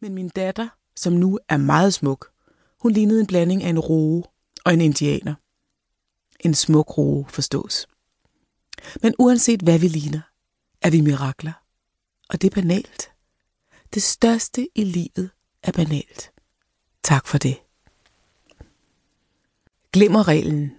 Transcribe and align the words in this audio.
Men 0.00 0.14
min 0.14 0.28
datter, 0.28 0.68
som 0.96 1.12
nu 1.12 1.38
er 1.48 1.56
meget 1.56 1.94
smuk, 1.94 2.30
hun 2.80 2.92
lignede 2.92 3.20
en 3.20 3.26
blanding 3.26 3.62
af 3.62 3.68
en 3.68 3.78
roe 3.78 4.22
og 4.64 4.74
en 4.74 4.80
indianer. 4.80 5.34
En 6.40 6.54
smuk 6.54 6.98
roe 6.98 7.24
forstås. 7.28 7.86
Men 9.02 9.14
uanset 9.18 9.60
hvad 9.60 9.78
vi 9.78 9.88
ligner, 9.88 10.20
er 10.82 10.90
vi 10.90 11.00
mirakler. 11.00 11.52
Og 12.28 12.42
det 12.42 12.50
er 12.50 12.54
banalt. 12.54 13.10
Det 13.94 14.02
største 14.02 14.68
i 14.74 14.84
livet 14.84 15.30
er 15.62 15.72
banalt. 15.72 16.30
Tak 17.02 17.26
for 17.26 17.38
det. 17.38 17.58
Glemmer 19.92 20.28
reglen. 20.28 20.72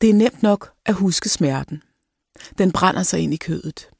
Det 0.00 0.10
er 0.10 0.14
nemt 0.14 0.42
nok 0.42 0.72
at 0.84 0.94
huske 0.94 1.28
smerten. 1.28 1.82
Den 2.58 2.72
brænder 2.72 3.02
sig 3.02 3.20
ind 3.20 3.34
i 3.34 3.36
kødet. 3.36 3.90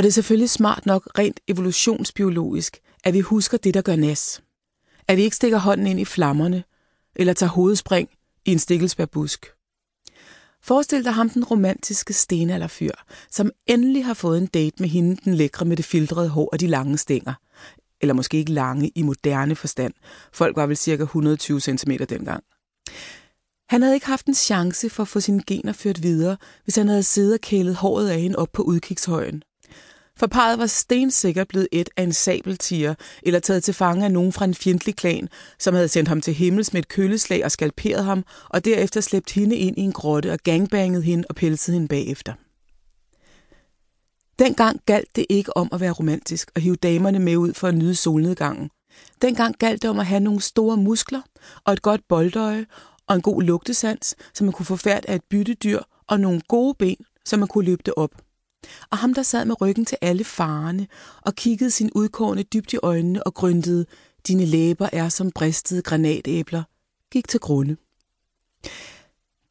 Og 0.00 0.04
det 0.04 0.08
er 0.08 0.12
selvfølgelig 0.12 0.50
smart 0.50 0.86
nok 0.86 1.08
rent 1.18 1.40
evolutionsbiologisk, 1.48 2.80
at 3.04 3.14
vi 3.14 3.20
husker 3.20 3.58
det, 3.58 3.74
der 3.74 3.82
gør 3.82 3.96
nas. 3.96 4.42
At 5.08 5.16
vi 5.16 5.22
ikke 5.22 5.36
stikker 5.36 5.58
hånden 5.58 5.86
ind 5.86 6.00
i 6.00 6.04
flammerne, 6.04 6.64
eller 7.16 7.32
tager 7.32 7.50
hovedspring 7.50 8.08
i 8.44 8.52
en 8.52 8.58
stikkelsbærbusk. 8.58 9.46
Forestil 10.62 11.04
dig 11.04 11.12
ham 11.12 11.30
den 11.30 11.44
romantiske 11.44 12.12
stenalderfyr, 12.12 12.90
som 13.30 13.50
endelig 13.66 14.04
har 14.04 14.14
fået 14.14 14.38
en 14.38 14.46
date 14.46 14.76
med 14.80 14.88
hende 14.88 15.16
den 15.24 15.34
lækre 15.34 15.64
med 15.64 15.76
det 15.76 15.84
filtrede 15.84 16.28
hår 16.28 16.48
og 16.52 16.60
de 16.60 16.66
lange 16.66 16.98
stænger. 16.98 17.34
Eller 18.00 18.14
måske 18.14 18.36
ikke 18.36 18.52
lange 18.52 18.92
i 18.94 19.02
moderne 19.02 19.56
forstand. 19.56 19.92
Folk 20.32 20.56
var 20.56 20.66
vel 20.66 20.76
cirka 20.76 21.02
120 21.02 21.60
cm 21.60 21.90
dengang. 22.08 22.44
Han 23.68 23.82
havde 23.82 23.94
ikke 23.94 24.06
haft 24.06 24.26
en 24.26 24.34
chance 24.34 24.90
for 24.90 25.02
at 25.02 25.08
få 25.08 25.20
sine 25.20 25.42
gener 25.46 25.72
ført 25.72 26.02
videre, 26.02 26.36
hvis 26.64 26.76
han 26.76 26.88
havde 26.88 27.02
siddet 27.02 27.34
og 27.34 27.40
kælet 27.40 27.74
håret 27.74 28.08
af 28.08 28.20
hende 28.20 28.36
op 28.36 28.52
på 28.52 28.62
udkigshøjen. 28.62 29.42
For 30.20 30.26
parret 30.26 30.58
var 30.58 30.66
stensikkert 30.66 31.48
blevet 31.48 31.68
et 31.72 31.90
af 31.96 32.02
en 32.02 32.12
sabeltiger, 32.12 32.94
eller 33.22 33.40
taget 33.40 33.64
til 33.64 33.74
fange 33.74 34.04
af 34.04 34.12
nogen 34.12 34.32
fra 34.32 34.44
en 34.44 34.54
fjendtlig 34.54 34.96
klan, 34.96 35.28
som 35.58 35.74
havde 35.74 35.88
sendt 35.88 36.08
ham 36.08 36.20
til 36.20 36.34
himmels 36.34 36.72
med 36.72 36.82
et 36.82 36.88
køleslag 36.88 37.44
og 37.44 37.50
skalperet 37.50 38.04
ham, 38.04 38.24
og 38.48 38.64
derefter 38.64 39.00
slæbt 39.00 39.30
hende 39.30 39.56
ind 39.56 39.78
i 39.78 39.80
en 39.80 39.92
grotte 39.92 40.32
og 40.32 40.38
gangbanget 40.38 41.02
hende 41.02 41.24
og 41.28 41.34
pelset 41.34 41.72
hende 41.72 41.88
bagefter. 41.88 42.32
Dengang 44.38 44.80
galt 44.86 45.16
det 45.16 45.26
ikke 45.28 45.56
om 45.56 45.68
at 45.72 45.80
være 45.80 45.92
romantisk 45.92 46.50
og 46.54 46.60
hive 46.62 46.76
damerne 46.76 47.18
med 47.18 47.36
ud 47.36 47.54
for 47.54 47.68
at 47.68 47.74
nyde 47.74 47.94
solnedgangen. 47.94 48.70
Dengang 49.22 49.54
galt 49.58 49.82
det 49.82 49.90
om 49.90 49.98
at 49.98 50.06
have 50.06 50.20
nogle 50.20 50.40
store 50.40 50.76
muskler 50.76 51.22
og 51.64 51.72
et 51.72 51.82
godt 51.82 52.00
boldøje 52.08 52.66
og 53.06 53.16
en 53.16 53.22
god 53.22 53.42
lugtesans, 53.42 54.16
så 54.34 54.44
man 54.44 54.52
kunne 54.52 54.66
få 54.66 54.76
færd 54.76 55.04
af 55.08 55.14
et 55.14 55.24
byttedyr 55.30 55.80
og 56.06 56.20
nogle 56.20 56.40
gode 56.48 56.74
ben, 56.78 56.96
så 57.24 57.36
man 57.36 57.48
kunne 57.48 57.64
løbe 57.64 57.82
det 57.86 57.94
op. 57.96 58.10
Og 58.90 58.98
ham, 58.98 59.14
der 59.14 59.22
sad 59.22 59.44
med 59.44 59.60
ryggen 59.60 59.84
til 59.84 59.98
alle 60.00 60.24
farerne 60.24 60.86
og 61.22 61.34
kiggede 61.34 61.70
sin 61.70 61.90
udkårne 61.94 62.42
dybt 62.42 62.72
i 62.72 62.78
øjnene 62.82 63.22
og 63.26 63.34
grøntede, 63.34 63.86
dine 64.26 64.44
læber 64.44 64.88
er 64.92 65.08
som 65.08 65.30
bristede 65.30 65.82
granatæbler, 65.82 66.62
gik 67.12 67.28
til 67.28 67.40
grunde. 67.40 67.76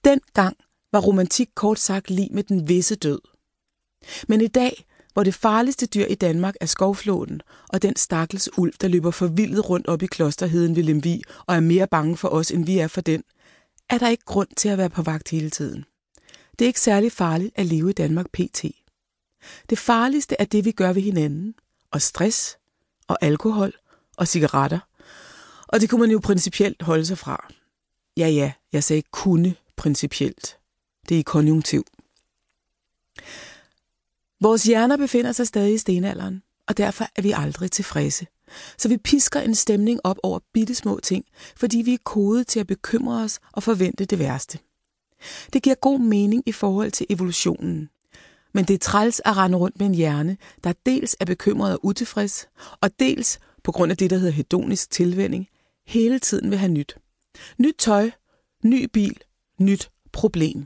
Den 0.05 0.21
gang 0.33 0.57
var 0.91 0.99
romantik 0.99 1.49
kort 1.55 1.79
sagt 1.79 2.09
lige 2.09 2.29
med 2.31 2.43
den 2.43 2.67
visse 2.67 2.95
død. 2.95 3.19
Men 4.27 4.41
i 4.41 4.47
dag, 4.47 4.85
hvor 5.13 5.23
det 5.23 5.33
farligste 5.33 5.85
dyr 5.85 6.05
i 6.05 6.15
Danmark 6.15 6.55
er 6.61 6.65
skovflåden 6.65 7.41
og 7.69 7.81
den 7.81 7.95
stakkels 7.95 8.57
ulv, 8.57 8.73
der 8.81 8.87
løber 8.87 9.11
forvildet 9.11 9.69
rundt 9.69 9.87
op 9.87 10.01
i 10.01 10.05
klosterheden 10.05 10.75
ved 10.75 10.83
Lemvi 10.83 11.21
og 11.47 11.55
er 11.55 11.59
mere 11.59 11.87
bange 11.87 12.17
for 12.17 12.27
os, 12.27 12.51
end 12.51 12.65
vi 12.65 12.77
er 12.77 12.87
for 12.87 13.01
den, 13.01 13.23
er 13.89 13.97
der 13.97 14.07
ikke 14.07 14.25
grund 14.25 14.47
til 14.57 14.69
at 14.69 14.77
være 14.77 14.89
på 14.89 15.01
vagt 15.01 15.29
hele 15.29 15.49
tiden. 15.49 15.85
Det 16.59 16.65
er 16.65 16.67
ikke 16.69 16.79
særlig 16.79 17.11
farligt 17.11 17.51
at 17.55 17.65
leve 17.65 17.89
i 17.89 17.93
Danmark 17.93 18.25
pt. 18.33 18.65
Det 19.69 19.79
farligste 19.79 20.35
er 20.39 20.45
det, 20.45 20.65
vi 20.65 20.71
gør 20.71 20.93
ved 20.93 21.01
hinanden. 21.01 21.55
Og 21.91 22.01
stress, 22.01 22.57
og 23.07 23.17
alkohol, 23.21 23.73
og 24.17 24.27
cigaretter. 24.27 24.79
Og 25.67 25.81
det 25.81 25.89
kunne 25.89 26.01
man 26.01 26.11
jo 26.11 26.19
principielt 26.19 26.81
holde 26.81 27.05
sig 27.05 27.17
fra. 27.17 27.47
Ja, 28.17 28.27
ja, 28.27 28.51
jeg 28.73 28.83
sagde 28.83 29.03
kunne 29.11 29.55
principielt. 29.75 30.57
Det 31.09 31.15
er 31.15 31.19
i 31.19 31.21
konjunktiv. 31.21 31.85
Vores 34.41 34.63
hjerner 34.63 34.97
befinder 34.97 35.31
sig 35.31 35.47
stadig 35.47 35.73
i 35.73 35.77
stenalderen, 35.77 36.43
og 36.67 36.77
derfor 36.77 37.05
er 37.15 37.21
vi 37.21 37.31
aldrig 37.31 37.71
tilfredse. 37.71 38.27
Så 38.77 38.87
vi 38.87 38.97
pisker 38.97 39.39
en 39.39 39.55
stemning 39.55 39.99
op 40.03 40.17
over 40.23 40.39
bitte 40.53 40.75
små 40.75 40.99
ting, 40.99 41.25
fordi 41.55 41.77
vi 41.77 41.93
er 41.93 41.97
kodet 42.03 42.47
til 42.47 42.59
at 42.59 42.67
bekymre 42.67 43.23
os 43.23 43.39
og 43.51 43.63
forvente 43.63 44.05
det 44.05 44.19
værste. 44.19 44.59
Det 45.53 45.63
giver 45.63 45.75
god 45.75 45.99
mening 45.99 46.43
i 46.45 46.51
forhold 46.51 46.91
til 46.91 47.05
evolutionen. 47.09 47.89
Men 48.53 48.65
det 48.65 48.73
er 48.73 48.77
træls 48.77 49.21
at 49.25 49.37
rende 49.37 49.57
rundt 49.57 49.79
med 49.79 49.87
en 49.87 49.95
hjerne, 49.95 50.37
der 50.63 50.73
dels 50.85 51.15
er 51.19 51.25
bekymret 51.25 51.73
og 51.73 51.85
utilfreds, 51.85 52.47
og 52.81 52.99
dels, 52.99 53.39
på 53.63 53.71
grund 53.71 53.91
af 53.91 53.97
det, 53.97 54.09
der 54.09 54.17
hedder 54.17 54.33
hedonisk 54.33 54.91
tilvænding, 54.91 55.47
hele 55.87 56.19
tiden 56.19 56.49
vil 56.49 56.59
have 56.59 56.71
nyt. 56.71 56.97
Nyt 57.57 57.75
tøj, 57.77 58.11
ny 58.63 58.85
bil, 58.93 59.17
nyt 59.59 59.91
problem. 60.11 60.65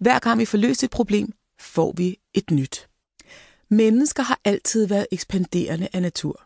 Hver 0.00 0.18
gang 0.18 0.38
vi 0.38 0.44
får 0.44 0.58
løst 0.58 0.84
et 0.84 0.90
problem, 0.90 1.32
får 1.60 1.92
vi 1.96 2.18
et 2.34 2.50
nyt. 2.50 2.88
Mennesker 3.68 4.22
har 4.22 4.40
altid 4.44 4.86
været 4.86 5.06
ekspanderende 5.10 5.88
af 5.92 6.02
natur. 6.02 6.42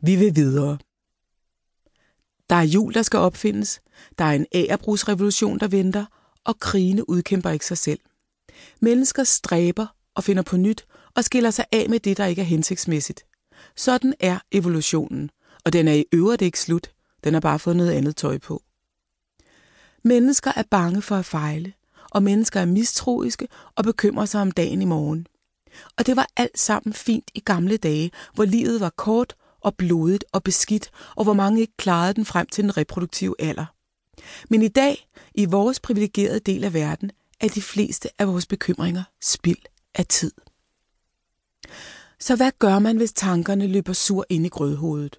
Vi 0.00 0.16
vil 0.16 0.36
videre. 0.36 0.78
Der 2.50 2.56
er 2.56 2.62
jul, 2.62 2.94
der 2.94 3.02
skal 3.02 3.18
opfindes, 3.18 3.80
der 4.18 4.24
er 4.24 4.32
en 4.32 4.46
ærebrugsrevolution, 4.54 5.58
der 5.58 5.68
venter, 5.68 6.04
og 6.44 6.58
krigene 6.58 7.08
udkæmper 7.08 7.50
ikke 7.50 7.66
sig 7.66 7.78
selv. 7.78 8.00
Mennesker 8.80 9.24
stræber 9.24 9.86
og 10.14 10.24
finder 10.24 10.42
på 10.42 10.56
nyt 10.56 10.86
og 11.14 11.24
skiller 11.24 11.50
sig 11.50 11.64
af 11.72 11.86
med 11.88 12.00
det, 12.00 12.16
der 12.16 12.26
ikke 12.26 12.42
er 12.42 12.46
hensigtsmæssigt. 12.46 13.24
Sådan 13.76 14.14
er 14.20 14.38
evolutionen, 14.52 15.30
og 15.64 15.72
den 15.72 15.88
er 15.88 15.92
i 15.92 16.04
øvrigt 16.12 16.42
ikke 16.42 16.60
slut. 16.60 16.90
Den 17.24 17.34
har 17.34 17.40
bare 17.40 17.58
fået 17.58 17.76
noget 17.76 17.90
andet 17.90 18.16
tøj 18.16 18.38
på. 18.38 18.62
Mennesker 20.04 20.52
er 20.56 20.62
bange 20.70 21.02
for 21.02 21.16
at 21.16 21.24
fejle, 21.24 21.72
og 22.10 22.22
mennesker 22.22 22.60
er 22.60 22.64
mistroiske 22.64 23.48
og 23.74 23.84
bekymrer 23.84 24.24
sig 24.24 24.40
om 24.40 24.50
dagen 24.50 24.82
i 24.82 24.84
morgen. 24.84 25.26
Og 25.98 26.06
det 26.06 26.16
var 26.16 26.26
alt 26.36 26.58
sammen 26.58 26.92
fint 26.92 27.30
i 27.34 27.40
gamle 27.40 27.76
dage, 27.76 28.10
hvor 28.34 28.44
livet 28.44 28.80
var 28.80 28.90
kort 28.90 29.34
og 29.60 29.76
blodigt 29.76 30.24
og 30.32 30.42
beskidt, 30.42 30.90
og 31.16 31.24
hvor 31.24 31.32
mange 31.32 31.60
ikke 31.60 31.76
klarede 31.76 32.14
den 32.14 32.24
frem 32.24 32.46
til 32.46 32.64
den 32.64 32.76
reproduktive 32.76 33.34
alder. 33.38 33.66
Men 34.50 34.62
i 34.62 34.68
dag, 34.68 35.08
i 35.34 35.44
vores 35.44 35.80
privilegerede 35.80 36.40
del 36.40 36.64
af 36.64 36.74
verden, 36.74 37.10
er 37.42 37.48
de 37.48 37.62
fleste 37.62 38.08
af 38.18 38.28
vores 38.28 38.46
bekymringer 38.46 39.02
spild 39.22 39.62
af 39.94 40.06
tid. 40.06 40.32
Så 42.18 42.36
hvad 42.36 42.52
gør 42.58 42.78
man, 42.78 42.96
hvis 42.96 43.12
tankerne 43.12 43.66
løber 43.66 43.92
sur 43.92 44.26
ind 44.28 44.46
i 44.46 44.48
grødhovedet? 44.48 45.18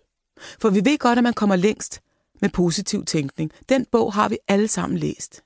For 0.60 0.70
vi 0.70 0.86
ved 0.86 0.98
godt, 0.98 1.18
at 1.18 1.24
man 1.24 1.34
kommer 1.34 1.56
længst 1.56 2.02
med 2.42 2.50
positiv 2.50 3.06
tænkning. 3.06 3.52
Den 3.70 3.86
bog 3.92 4.14
har 4.14 4.30
vi 4.30 4.38
alle 4.48 4.68
sammen 4.68 4.98
læst. 4.98 5.44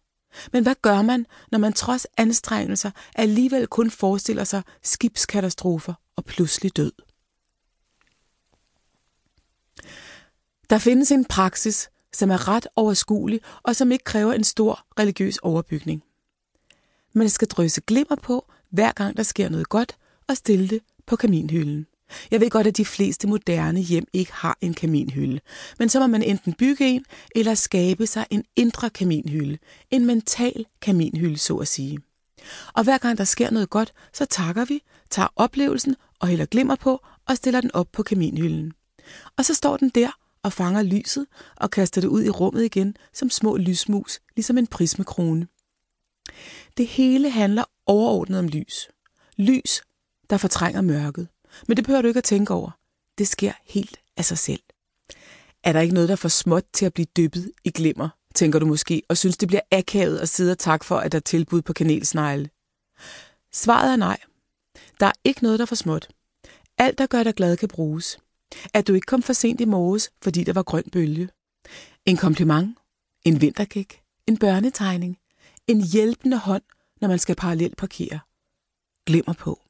Men 0.53 0.63
hvad 0.63 0.75
gør 0.81 1.01
man, 1.01 1.25
når 1.51 1.59
man 1.59 1.73
trods 1.73 2.07
anstrengelser 2.17 2.91
alligevel 3.15 3.67
kun 3.67 3.91
forestiller 3.91 4.43
sig 4.43 4.63
skibskatastrofer 4.83 5.93
og 6.15 6.25
pludselig 6.25 6.77
død? 6.77 6.91
Der 10.69 10.77
findes 10.77 11.11
en 11.11 11.25
praksis, 11.25 11.89
som 12.13 12.31
er 12.31 12.47
ret 12.47 12.67
overskuelig 12.75 13.41
og 13.63 13.75
som 13.75 13.91
ikke 13.91 14.03
kræver 14.03 14.33
en 14.33 14.43
stor 14.43 14.85
religiøs 14.99 15.37
overbygning. 15.37 16.03
Man 17.13 17.29
skal 17.29 17.47
drøse 17.47 17.81
glimmer 17.81 18.15
på, 18.15 18.45
hver 18.69 18.91
gang 18.91 19.17
der 19.17 19.23
sker 19.23 19.49
noget 19.49 19.69
godt, 19.69 19.97
og 20.27 20.37
stille 20.37 20.67
det 20.67 20.81
på 21.05 21.15
kaminhylden. 21.15 21.85
Jeg 22.31 22.41
ved 22.41 22.49
godt, 22.49 22.67
at 22.67 22.77
de 22.77 22.85
fleste 22.85 23.27
moderne 23.27 23.79
hjem 23.79 24.07
ikke 24.13 24.33
har 24.33 24.57
en 24.61 24.73
kaminhylde, 24.73 25.39
men 25.79 25.89
så 25.89 25.99
må 25.99 26.07
man 26.07 26.23
enten 26.23 26.53
bygge 26.53 26.85
en, 26.85 27.05
eller 27.35 27.53
skabe 27.53 28.07
sig 28.07 28.25
en 28.29 28.43
indre 28.55 28.89
kaminhylde. 28.89 29.57
En 29.91 30.05
mental 30.05 30.65
kaminhylde, 30.81 31.37
så 31.37 31.57
at 31.57 31.67
sige. 31.67 31.99
Og 32.73 32.83
hver 32.83 32.97
gang 32.97 33.17
der 33.17 33.23
sker 33.23 33.51
noget 33.51 33.69
godt, 33.69 33.93
så 34.13 34.25
takker 34.25 34.65
vi, 34.65 34.83
tager 35.09 35.27
oplevelsen 35.35 35.95
og 36.19 36.27
hælder 36.27 36.45
glimmer 36.45 36.75
på 36.75 37.01
og 37.27 37.37
stiller 37.37 37.61
den 37.61 37.71
op 37.73 37.87
på 37.91 38.03
kaminhylden. 38.03 38.73
Og 39.37 39.45
så 39.45 39.53
står 39.53 39.77
den 39.77 39.89
der 39.89 40.09
og 40.43 40.53
fanger 40.53 40.81
lyset 40.81 41.25
og 41.55 41.71
kaster 41.71 42.01
det 42.01 42.07
ud 42.07 42.23
i 42.23 42.29
rummet 42.29 42.63
igen 42.63 42.95
som 43.13 43.29
små 43.29 43.57
lysmus, 43.57 44.19
ligesom 44.35 44.57
en 44.57 44.67
prismekrone. 44.67 45.47
Det 46.77 46.87
hele 46.87 47.29
handler 47.29 47.63
overordnet 47.85 48.39
om 48.39 48.47
lys. 48.47 48.89
Lys, 49.37 49.81
der 50.29 50.37
fortrænger 50.37 50.81
mørket. 50.81 51.27
Men 51.67 51.77
det 51.77 51.85
behøver 51.85 52.01
du 52.01 52.07
ikke 52.07 52.17
at 52.17 52.23
tænke 52.23 52.53
over. 52.53 52.71
Det 53.17 53.27
sker 53.27 53.53
helt 53.65 53.99
af 54.17 54.25
sig 54.25 54.37
selv. 54.37 54.63
Er 55.63 55.73
der 55.73 55.79
ikke 55.79 55.93
noget, 55.93 56.09
der 56.09 56.13
er 56.13 56.17
for 56.17 56.27
småt 56.27 56.63
til 56.73 56.85
at 56.85 56.93
blive 56.93 57.05
dyppet 57.17 57.51
i 57.63 57.71
glimmer, 57.71 58.09
tænker 58.35 58.59
du 58.59 58.65
måske, 58.65 59.01
og 59.09 59.17
synes, 59.17 59.37
det 59.37 59.47
bliver 59.47 59.61
akavet 59.71 60.17
at 60.17 60.29
sidde 60.29 60.51
og 60.51 60.57
tak 60.57 60.83
for, 60.83 60.97
at 60.97 61.11
der 61.11 61.17
er 61.17 61.21
tilbud 61.21 61.61
på 61.61 61.73
kanelsnegle? 61.73 62.49
Svaret 63.53 63.91
er 63.91 63.95
nej. 63.95 64.17
Der 64.99 65.05
er 65.05 65.11
ikke 65.23 65.43
noget, 65.43 65.59
der 65.59 65.65
er 65.65 65.67
for 65.67 65.75
småt. 65.75 66.07
Alt, 66.77 66.97
der 66.97 67.07
gør 67.07 67.23
dig 67.23 67.35
glad, 67.35 67.57
kan 67.57 67.69
bruges. 67.69 68.19
At 68.73 68.87
du 68.87 68.93
ikke 68.93 69.05
kom 69.05 69.23
for 69.23 69.33
sent 69.33 69.61
i 69.61 69.65
morges, 69.65 70.11
fordi 70.21 70.43
der 70.43 70.53
var 70.53 70.63
grøn 70.63 70.83
bølge. 70.91 71.29
En 72.05 72.17
kompliment. 72.17 72.77
En 73.25 73.41
vinterkik. 73.41 74.01
En 74.27 74.37
børnetegning. 74.37 75.17
En 75.67 75.81
hjælpende 75.81 76.37
hånd, 76.37 76.63
når 77.01 77.07
man 77.07 77.19
skal 77.19 77.35
parallelt 77.35 77.77
parkere. 77.77 78.19
Glimmer 79.05 79.33
på. 79.33 79.61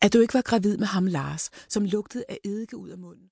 At 0.00 0.12
du 0.12 0.20
ikke 0.20 0.34
var 0.34 0.42
gravid 0.42 0.76
med 0.76 0.86
ham 0.86 1.06
Lars, 1.06 1.50
som 1.68 1.84
lugtede 1.84 2.24
af 2.28 2.38
eddike 2.44 2.76
ud 2.76 2.88
af 2.88 2.98
munden. 2.98 3.22